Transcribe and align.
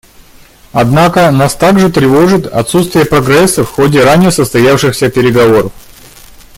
Однако 0.73 1.29
нас 1.29 1.53
также 1.55 1.91
тревожит 1.91 2.47
отсутствие 2.47 3.05
прогресса 3.05 3.63
в 3.63 3.69
ходе 3.69 4.03
ранее 4.03 4.31
состоявшихся 4.31 5.11
переговоров. 5.11 5.71